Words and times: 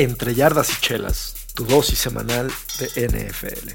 Entre 0.00 0.34
yardas 0.34 0.70
y 0.70 0.80
chelas, 0.80 1.34
tu 1.54 1.66
dosis 1.66 1.98
semanal 1.98 2.50
de 2.78 3.06
NFL. 3.06 3.68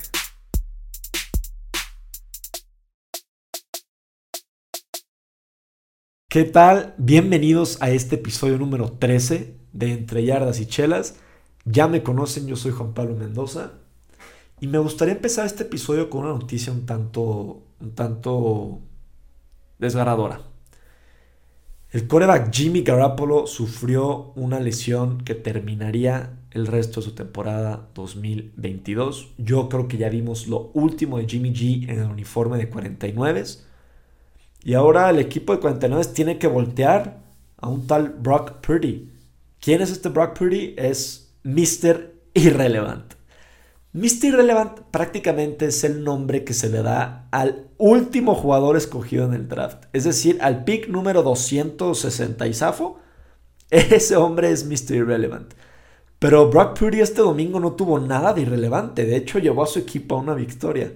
¿Qué 6.28 6.46
tal? 6.46 6.96
Bienvenidos 6.98 7.80
a 7.80 7.92
este 7.92 8.16
episodio 8.16 8.58
número 8.58 8.94
13 8.94 9.56
de 9.72 9.92
Entre 9.92 10.26
yardas 10.26 10.60
y 10.60 10.66
chelas. 10.66 11.18
Ya 11.64 11.88
me 11.88 12.02
conocen, 12.02 12.48
yo 12.48 12.56
soy 12.56 12.72
Juan 12.72 12.96
Pablo 12.96 13.16
Mendoza 13.16 13.74
y 14.60 14.66
me 14.66 14.80
gustaría 14.80 15.14
empezar 15.14 15.46
este 15.46 15.62
episodio 15.62 16.10
con 16.10 16.22
una 16.22 16.34
noticia 16.34 16.74
un 16.74 16.88
tanto 16.88 17.68
un 17.80 17.94
tanto 17.94 18.82
desgarradora. 19.78 20.55
El 21.96 22.08
coreback 22.08 22.54
Jimmy 22.54 22.82
Garoppolo 22.82 23.48
sufrió 23.48 24.34
una 24.36 24.60
lesión 24.60 25.24
que 25.24 25.34
terminaría 25.34 26.40
el 26.52 26.68
resto 26.68 27.00
de 27.00 27.06
su 27.06 27.16
temporada 27.16 27.88
2022. 27.96 29.30
Yo 29.38 29.70
creo 29.70 29.88
que 29.88 29.96
ya 29.96 30.10
vimos 30.10 30.50
lo 30.50 30.72
último 30.74 31.20
de 31.20 31.26
Jimmy 31.26 31.54
G 31.54 31.90
en 31.90 32.00
el 32.00 32.08
uniforme 32.08 32.58
de 32.58 32.68
49. 32.68 33.46
Y 34.66 34.74
ahora 34.74 35.10
el 35.10 35.20
equipo 35.20 35.54
de 35.54 35.62
49 35.62 36.04
tiene 36.14 36.38
que 36.38 36.48
voltear 36.48 37.22
a 37.56 37.70
un 37.70 37.88
tal 37.88 38.10
Brock 38.10 38.56
Purdy. 38.60 39.14
¿Quién 39.62 39.82
es 39.82 39.90
este 39.90 40.10
Brock 40.10 40.38
Purdy? 40.38 40.74
Es 40.78 41.34
Mr. 41.44 42.14
Irrelevant. 42.34 43.15
Mr. 43.96 44.26
Irrelevant 44.26 44.82
prácticamente 44.92 45.68
es 45.68 45.86
el 45.86 46.04
nombre 46.04 46.44
que 46.44 46.54
se 46.54 46.68
le 46.68 46.82
da 46.82 47.30
al 47.32 47.70
último 47.78 48.36
jugador 48.36 48.76
escogido 48.76 49.24
en 49.24 49.34
el 49.34 49.48
draft. 49.48 49.86
Es 49.94 50.04
decir, 50.04 50.38
al 50.42 50.66
pick 50.66 50.90
número 50.90 51.24
260 51.24 52.46
y 52.46 52.54
Safo. 52.54 53.00
Ese 53.70 54.18
hombre 54.18 54.52
es 54.52 54.66
Mr. 54.66 54.98
Irrelevant. 54.98 55.54
Pero 56.20 56.50
Brock 56.50 56.78
Purdy 56.78 57.00
este 57.00 57.22
domingo 57.22 57.62
no 57.62 57.72
tuvo 57.72 57.98
nada 57.98 58.34
de 58.34 58.42
irrelevante. 58.42 59.06
De 59.06 59.16
hecho, 59.16 59.40
llevó 59.40 59.64
a 59.64 59.68
su 59.68 59.80
equipo 59.80 60.16
a 60.16 60.20
una 60.20 60.34
victoria. 60.34 60.92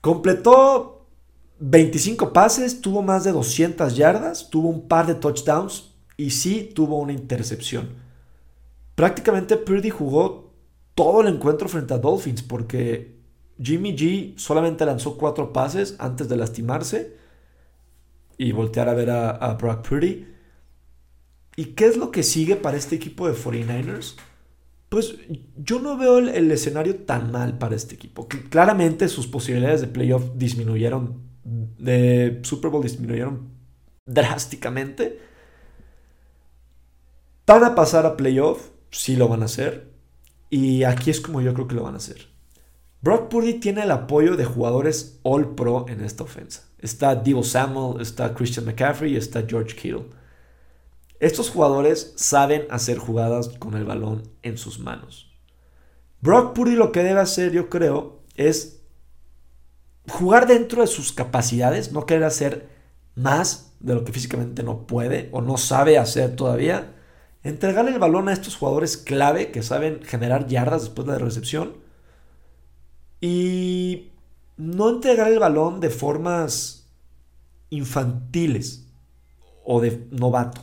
Completó 0.00 1.04
25 1.58 2.32
pases, 2.32 2.80
tuvo 2.80 3.02
más 3.02 3.24
de 3.24 3.32
200 3.32 3.96
yardas, 3.96 4.50
tuvo 4.50 4.68
un 4.68 4.86
par 4.86 5.08
de 5.08 5.16
touchdowns 5.16 5.96
y 6.16 6.30
sí 6.30 6.70
tuvo 6.72 7.00
una 7.00 7.12
intercepción. 7.12 7.88
Prácticamente 8.94 9.56
Purdy 9.56 9.90
jugó 9.90 10.49
todo 11.02 11.22
el 11.22 11.28
encuentro 11.28 11.66
frente 11.66 11.94
a 11.94 11.98
Dolphins 11.98 12.42
porque 12.42 13.16
Jimmy 13.58 13.96
G 13.96 14.36
solamente 14.36 14.84
lanzó 14.84 15.16
cuatro 15.16 15.50
pases 15.50 15.96
antes 15.98 16.28
de 16.28 16.36
lastimarse 16.36 17.16
y 18.36 18.52
voltear 18.52 18.90
a 18.90 18.92
ver 18.92 19.08
a, 19.08 19.54
Brock 19.54 19.88
Purdy. 19.88 20.26
¿Y 21.56 21.64
qué 21.72 21.86
es 21.86 21.96
lo 21.96 22.10
que 22.10 22.22
sigue 22.22 22.54
para 22.56 22.76
este 22.76 22.96
equipo 22.96 23.26
de 23.26 23.34
49ers? 23.34 24.16
Pues 24.90 25.14
yo 25.56 25.78
no 25.78 25.96
veo 25.96 26.18
el, 26.18 26.50
escenario 26.50 26.96
tan 26.96 27.32
mal 27.32 27.56
para 27.56 27.76
este 27.76 27.94
equipo. 27.94 28.28
claramente 28.28 29.08
sus 29.08 29.26
posibilidades 29.26 29.80
de 29.80 29.86
playoff 29.86 30.32
disminuyeron, 30.34 31.22
de 31.44 32.40
Super 32.42 32.70
Bowl 32.70 32.82
disminuyeron 32.82 33.48
drásticamente. 34.04 35.18
Van 37.46 37.64
a 37.64 37.74
pasar 37.74 38.04
a 38.04 38.18
playoff, 38.18 38.68
sí 38.90 39.16
lo 39.16 39.28
van 39.28 39.40
a 39.40 39.46
hacer. 39.46 39.89
Y 40.50 40.82
aquí 40.82 41.10
es 41.10 41.20
como 41.20 41.40
yo 41.40 41.54
creo 41.54 41.68
que 41.68 41.76
lo 41.76 41.84
van 41.84 41.94
a 41.94 41.98
hacer. 41.98 42.28
Brock 43.02 43.28
Purdy 43.28 43.54
tiene 43.54 43.84
el 43.84 43.90
apoyo 43.92 44.36
de 44.36 44.44
jugadores 44.44 45.20
All 45.22 45.54
Pro 45.54 45.86
en 45.88 46.02
esta 46.02 46.24
ofensa. 46.24 46.64
Está 46.78 47.14
Divo 47.14 47.42
Samuel, 47.42 48.02
está 48.02 48.34
Christian 48.34 48.66
McCaffrey 48.66 49.16
está 49.16 49.44
George 49.48 49.74
Kittle. 49.74 50.06
Estos 51.18 51.50
jugadores 51.50 52.12
saben 52.16 52.66
hacer 52.70 52.98
jugadas 52.98 53.48
con 53.58 53.74
el 53.74 53.84
balón 53.84 54.24
en 54.42 54.58
sus 54.58 54.78
manos. 54.80 55.30
Brock 56.20 56.54
Purdy 56.54 56.74
lo 56.74 56.92
que 56.92 57.02
debe 57.02 57.20
hacer, 57.20 57.52
yo 57.52 57.70
creo, 57.70 58.20
es 58.34 58.80
jugar 60.08 60.46
dentro 60.46 60.82
de 60.82 60.86
sus 60.86 61.12
capacidades, 61.12 61.92
no 61.92 62.04
querer 62.04 62.24
hacer 62.24 62.68
más 63.14 63.72
de 63.80 63.94
lo 63.94 64.04
que 64.04 64.12
físicamente 64.12 64.62
no 64.62 64.86
puede 64.86 65.28
o 65.32 65.40
no 65.40 65.56
sabe 65.56 65.96
hacer 65.96 66.36
todavía 66.36 66.94
entregarle 67.42 67.92
el 67.92 67.98
balón 67.98 68.28
a 68.28 68.32
estos 68.32 68.56
jugadores 68.56 68.96
clave 68.96 69.50
que 69.50 69.62
saben 69.62 70.02
generar 70.02 70.46
yardas 70.46 70.82
después 70.82 71.06
de 71.06 71.14
la 71.14 71.18
recepción 71.18 71.74
y 73.20 74.10
no 74.56 74.90
entregar 74.90 75.30
el 75.32 75.38
balón 75.38 75.80
de 75.80 75.90
formas 75.90 76.88
infantiles 77.70 78.86
o 79.64 79.80
de 79.80 80.06
novato. 80.10 80.62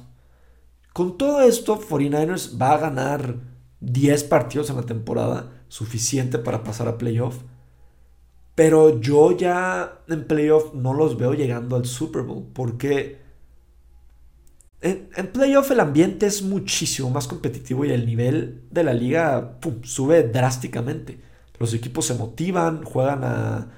Con 0.94 1.18
todo 1.18 1.42
esto, 1.42 1.80
49ers 1.80 2.60
va 2.60 2.74
a 2.74 2.78
ganar 2.78 3.36
10 3.80 4.24
partidos 4.26 4.70
en 4.70 4.78
la 4.78 4.84
temporada, 4.84 5.64
suficiente 5.68 6.40
para 6.40 6.64
pasar 6.64 6.88
a 6.88 6.98
playoff. 6.98 7.38
Pero 8.56 9.00
yo 9.00 9.38
ya 9.38 10.00
en 10.08 10.26
playoff 10.26 10.74
no 10.74 10.94
los 10.96 11.18
veo 11.18 11.34
llegando 11.34 11.76
al 11.76 11.86
Super 11.86 12.24
Bowl, 12.24 12.48
porque 12.54 13.27
en, 14.82 15.28
playoff 15.34 15.72
el 15.72 15.80
ambiente 15.80 16.26
es 16.28 16.42
muchísimo 16.42 17.10
más 17.10 17.28
competitivo 17.28 17.86
y 17.86 17.92
el 17.92 18.06
nivel 18.06 18.64
de 18.70 18.84
la 18.84 18.94
liga 18.94 19.58
sube 19.84 20.24
drásticamente. 20.24 21.20
Los 21.60 21.74
equipos 21.74 22.06
se 22.06 22.14
motivan, 22.14 22.84
juegan 22.84 23.24
a, 23.24 23.72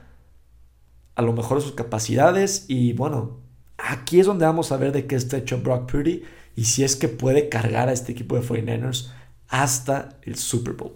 a 1.15 1.21
lo 1.21 1.33
mejor 1.33 1.61
sus 1.61 1.71
capacidades 1.71 2.65
y 2.67 2.93
bueno, 2.93 3.39
aquí 3.77 4.19
es 4.19 4.25
donde 4.25 4.45
vamos 4.45 4.71
a 4.71 4.77
ver 4.77 4.91
de 4.91 5.07
qué 5.07 5.15
está 5.15 5.37
hecho 5.37 5.61
Brock 5.61 5.89
Purdy 5.89 6.23
y 6.55 6.65
si 6.65 6.83
es 6.83 6.95
que 6.97 7.07
puede 7.07 7.47
cargar 7.47 7.87
a 7.87 7.93
este 7.93 8.11
equipo 8.11 8.35
de 8.35 8.41
49ers 8.41 9.11
hasta 9.47 10.19
el 10.23 10.35
Super 10.35 10.73
Bowl. 10.73 10.93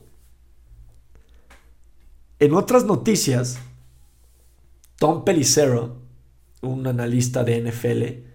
En 2.40 2.53
otras 2.53 2.84
noticias, 2.84 3.58
Tom 4.97 5.24
Pelicero, 5.24 6.02
un 6.62 6.86
analista 6.88 7.44
de 7.44 7.62
NFL, 7.62 8.32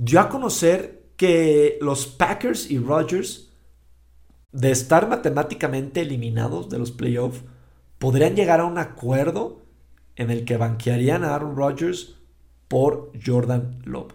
dio 0.00 0.18
a 0.18 0.30
conocer 0.30 1.10
que 1.18 1.76
los 1.82 2.06
Packers 2.06 2.70
y 2.70 2.78
Rodgers, 2.78 3.50
de 4.50 4.70
estar 4.70 5.08
matemáticamente 5.08 6.00
eliminados 6.00 6.70
de 6.70 6.78
los 6.78 6.90
playoffs, 6.90 7.42
podrían 7.98 8.34
llegar 8.34 8.60
a 8.60 8.64
un 8.64 8.78
acuerdo 8.78 9.60
en 10.16 10.30
el 10.30 10.46
que 10.46 10.56
banquearían 10.56 11.22
a 11.22 11.34
Aaron 11.34 11.54
Rodgers 11.54 12.16
por 12.66 13.12
Jordan 13.24 13.82
Love. 13.84 14.14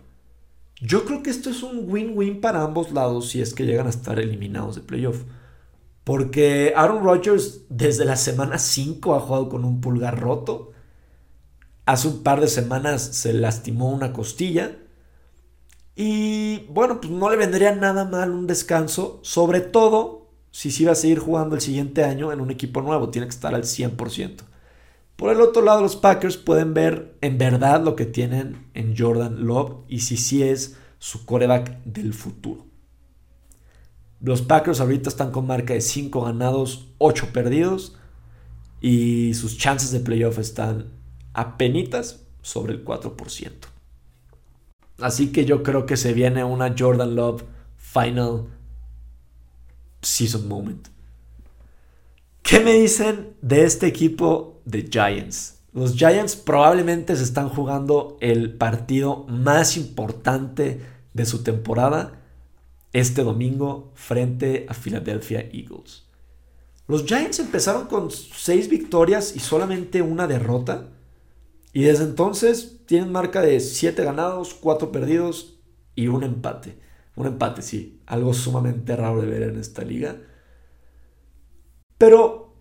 Yo 0.82 1.06
creo 1.06 1.22
que 1.22 1.30
esto 1.30 1.52
es 1.52 1.62
un 1.62 1.90
win-win 1.90 2.42
para 2.42 2.64
ambos 2.64 2.92
lados 2.92 3.30
si 3.30 3.42
es 3.42 3.54
que 3.54 3.66
llegan 3.66 3.86
a 3.86 3.92
estar 3.92 4.20
eliminados 4.20 4.76
de 4.76 4.82
playoff. 4.82 5.24
Porque 6.04 6.74
Aaron 6.76 7.04
Rodgers 7.04 7.62
desde 7.70 8.06
la 8.06 8.16
semana 8.16 8.58
5 8.58 9.14
ha 9.14 9.20
jugado 9.20 9.50
con 9.50 9.66
un 9.66 9.82
pulgar 9.82 10.20
roto. 10.20 10.72
Hace 11.86 12.08
un 12.08 12.24
par 12.24 12.42
de 12.42 12.48
semanas 12.48 13.04
se 13.04 13.34
lastimó 13.34 13.92
una 13.92 14.14
costilla. 14.14 14.78
Y 15.96 16.66
bueno, 16.68 17.00
pues 17.00 17.12
no 17.12 17.30
le 17.30 17.38
vendría 17.38 17.74
nada 17.74 18.04
mal 18.04 18.32
un 18.32 18.48
descanso, 18.48 19.20
sobre 19.24 19.62
todo 19.62 20.30
si 20.52 20.72
se 20.72 20.84
iba 20.84 20.92
a 20.92 20.96
seguir 20.96 21.20
jugando 21.20 21.56
el 21.56 21.62
siguiente 21.62 22.04
año 22.04 22.32
en 22.32 22.42
un 22.42 22.52
equipo 22.52 22.82
nuevo, 22.82 23.10
tiene 23.10 23.28
que 23.28 23.34
estar 23.34 23.56
al 23.56 23.64
100%. 23.64 24.44
Por 25.16 25.32
el 25.32 25.40
otro 25.40 25.62
lado, 25.62 25.82
los 25.82 25.96
Packers 25.96 26.38
pueden 26.38 26.74
ver 26.74 27.18
en 27.22 27.38
verdad 27.38 27.82
lo 27.82 27.96
que 27.96 28.06
tienen 28.06 28.68
en 28.74 28.96
Jordan 28.98 29.46
Love 29.46 29.84
y 29.88 30.00
si 30.00 30.18
sí 30.18 30.44
es 30.44 30.78
su 31.00 31.26
coreback 31.26 31.84
del 31.86 32.14
futuro. 32.14 32.66
Los 34.20 34.42
Packers 34.42 34.80
ahorita 34.80 35.10
están 35.10 35.32
con 35.32 35.48
marca 35.48 35.74
de 35.74 35.82
5 35.82 36.22
ganados, 36.22 36.88
8 36.98 37.28
perdidos 37.32 37.98
y 38.82 39.34
sus 39.34 39.58
chances 39.58 39.92
de 39.92 40.00
playoff 40.00 40.40
están 40.40 40.92
penitas 41.58 42.26
sobre 42.42 42.74
el 42.74 42.84
4%. 42.84 43.75
Así 45.00 45.32
que 45.32 45.46
yo 45.46 45.64
creo 45.64 45.86
que 45.86 45.98
se 45.98 46.14
viene 46.14 46.44
una 46.44 46.74
Jordan 46.78 47.16
Love 47.16 47.44
Final 47.78 48.48
Season 50.02 50.48
Moment. 50.48 50.88
¿Qué 52.42 52.60
me 52.60 52.74
dicen 52.74 53.36
de 53.42 53.64
este 53.64 53.88
equipo 53.88 54.62
de 54.66 54.88
Giants? 54.90 55.60
Los 55.74 55.96
Giants 55.96 56.36
probablemente 56.36 57.16
se 57.16 57.24
están 57.24 57.50
jugando 57.50 58.18
el 58.22 58.54
partido 58.54 59.26
más 59.28 59.76
importante 59.76 60.80
de 61.14 61.26
su 61.26 61.44
temporada 61.44 62.22
este 62.94 63.24
domingo 63.24 63.92
frente 63.94 64.66
a 64.70 64.74
Philadelphia 64.74 65.42
Eagles. 65.52 66.04
Los 66.88 67.04
Giants 67.04 67.40
empezaron 67.40 67.88
con 67.88 68.10
seis 68.10 68.70
victorias 68.70 69.36
y 69.36 69.40
solamente 69.40 70.02
una 70.02 70.28
derrota. 70.28 70.88
Y 71.76 71.84
desde 71.84 72.06
entonces 72.06 72.80
tienen 72.86 73.12
marca 73.12 73.42
de 73.42 73.60
7 73.60 74.02
ganados, 74.06 74.54
4 74.54 74.94
perdidos 74.94 75.60
y 75.94 76.08
un 76.08 76.24
empate. 76.24 76.80
Un 77.18 77.28
empate, 77.28 77.62
sí. 77.62 78.02
Algo 78.06 78.34
sumamente 78.34 78.96
raro 78.96 79.20
de 79.20 79.28
ver 79.28 79.44
en 79.44 79.60
esta 79.60 79.84
liga. 79.84 80.16
Pero, 81.98 82.56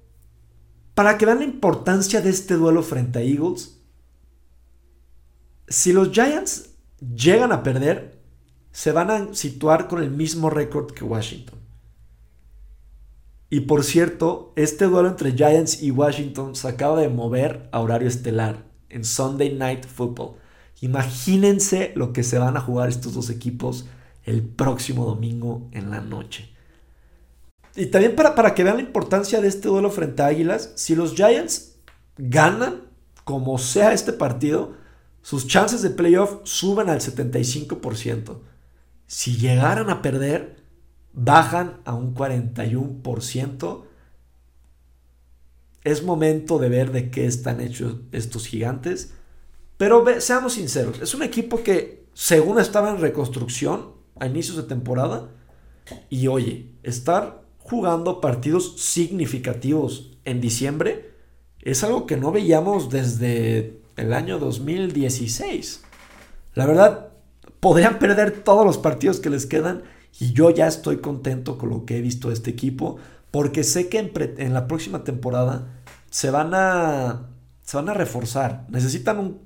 para 0.94 1.16
que 1.16 1.26
vean 1.26 1.38
la 1.38 1.44
importancia 1.44 2.22
de 2.22 2.30
este 2.30 2.54
duelo 2.54 2.82
frente 2.82 3.20
a 3.20 3.22
Eagles, 3.22 3.80
si 5.68 5.92
los 5.92 6.10
Giants 6.10 6.74
llegan 6.98 7.52
a 7.52 7.62
perder, 7.62 8.20
se 8.72 8.90
van 8.90 9.12
a 9.12 9.32
situar 9.32 9.86
con 9.86 10.02
el 10.02 10.10
mismo 10.10 10.50
récord 10.50 10.92
que 10.92 11.04
Washington. 11.04 11.60
Y 13.48 13.60
por 13.60 13.84
cierto, 13.84 14.52
este 14.56 14.86
duelo 14.86 15.08
entre 15.08 15.36
Giants 15.36 15.84
y 15.84 15.92
Washington 15.92 16.56
se 16.56 16.66
acaba 16.66 17.00
de 17.00 17.08
mover 17.08 17.68
a 17.70 17.78
horario 17.78 18.08
estelar 18.08 18.73
en 18.94 19.04
Sunday 19.04 19.52
Night 19.52 19.86
Football. 19.86 20.36
Imagínense 20.80 21.92
lo 21.94 22.12
que 22.12 22.22
se 22.22 22.38
van 22.38 22.56
a 22.56 22.60
jugar 22.60 22.88
estos 22.88 23.14
dos 23.14 23.30
equipos 23.30 23.86
el 24.24 24.42
próximo 24.42 25.04
domingo 25.04 25.68
en 25.72 25.90
la 25.90 26.00
noche. 26.00 26.50
Y 27.76 27.86
también 27.86 28.14
para, 28.14 28.34
para 28.34 28.54
que 28.54 28.64
vean 28.64 28.76
la 28.76 28.82
importancia 28.82 29.40
de 29.40 29.48
este 29.48 29.68
duelo 29.68 29.90
frente 29.90 30.22
a 30.22 30.26
Águilas, 30.26 30.72
si 30.76 30.94
los 30.94 31.14
Giants 31.14 31.76
ganan, 32.16 32.82
como 33.24 33.58
sea 33.58 33.92
este 33.92 34.12
partido, 34.12 34.74
sus 35.22 35.46
chances 35.46 35.82
de 35.82 35.90
playoff 35.90 36.40
suben 36.44 36.88
al 36.88 37.00
75%. 37.00 38.38
Si 39.06 39.36
llegaran 39.36 39.90
a 39.90 40.02
perder, 40.02 40.56
bajan 41.12 41.80
a 41.84 41.94
un 41.94 42.14
41%. 42.14 43.84
Es 45.84 46.02
momento 46.02 46.58
de 46.58 46.68
ver 46.68 46.92
de 46.92 47.10
qué 47.10 47.26
están 47.26 47.60
hechos 47.60 47.96
estos 48.12 48.46
gigantes. 48.46 49.14
Pero 49.76 50.04
seamos 50.20 50.54
sinceros, 50.54 51.00
es 51.00 51.14
un 51.14 51.22
equipo 51.22 51.62
que 51.62 52.06
según 52.14 52.58
estaba 52.58 52.90
en 52.90 53.00
reconstrucción 53.00 53.92
a 54.18 54.26
inicios 54.26 54.56
de 54.56 54.62
temporada. 54.64 55.28
Y 56.08 56.28
oye, 56.28 56.70
estar 56.82 57.42
jugando 57.58 58.20
partidos 58.20 58.80
significativos 58.80 60.16
en 60.24 60.40
diciembre 60.40 61.12
es 61.60 61.82
algo 61.82 62.06
que 62.06 62.16
no 62.16 62.30
veíamos 62.30 62.90
desde 62.90 63.80
el 63.96 64.12
año 64.12 64.38
2016. 64.38 65.82
La 66.54 66.66
verdad, 66.66 67.08
podrían 67.60 67.98
perder 67.98 68.42
todos 68.42 68.64
los 68.66 68.78
partidos 68.78 69.20
que 69.20 69.30
les 69.30 69.46
quedan 69.46 69.82
y 70.20 70.32
yo 70.32 70.50
ya 70.50 70.66
estoy 70.66 70.98
contento 70.98 71.58
con 71.58 71.70
lo 71.70 71.86
que 71.86 71.96
he 71.96 72.00
visto 72.02 72.28
de 72.28 72.34
este 72.34 72.50
equipo 72.50 72.98
porque 73.34 73.64
sé 73.64 73.88
que 73.88 73.98
en, 73.98 74.54
la 74.54 74.68
próxima 74.68 75.02
temporada 75.02 75.82
se 76.08 76.30
van 76.30 76.54
a, 76.54 77.30
se 77.64 77.76
van 77.76 77.88
a 77.88 77.94
reforzar. 77.94 78.64
Necesitan 78.68 79.18
un, 79.18 79.40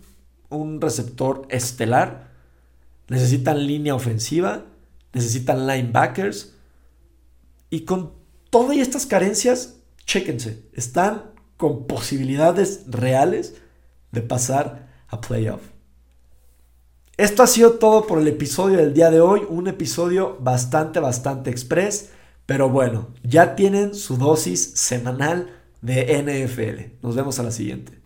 un 0.51 0.83
receptor 0.83 1.47
estelar, 1.49 2.29
necesitan 3.09 3.67
línea 3.67 3.95
ofensiva, 3.95 4.67
necesitan 5.15 5.67
linebackers 5.67 6.55
y 7.71 7.87
con 7.87 8.13
todas 8.51 8.77
estas 8.77 9.07
carencias, 9.07 9.77
chéquense, 10.05 10.65
están 10.75 11.31
con 11.57 11.87
posibilidades 11.87 12.83
reales 12.89 13.55
de 14.13 14.21
pasar 14.21 14.87
a 15.09 15.23
playoff. 15.23 15.63
Esto 17.17 17.43
ha 17.43 17.47
sido 17.47 17.79
todo 17.79 18.07
por 18.07 18.19
el 18.19 18.29
episodio 18.29 18.77
del 18.77 18.93
día 18.93 19.11
de 19.11 19.23
hoy, 19.23 19.47
un 19.49 19.67
episodio 19.67 20.37
bastante, 20.41 21.01
bastante 21.01 21.49
express, 21.49 22.11
pero 22.49 22.71
bueno, 22.71 23.09
ya 23.23 23.57
tienen 23.57 23.95
su 23.95 24.17
dosis 24.17 24.73
semanal 24.75 25.51
de 25.83 26.23
NFL. 26.23 27.05
Nos 27.07 27.15
vemos 27.15 27.39
a 27.39 27.43
la 27.43 27.51
siguiente. 27.51 28.01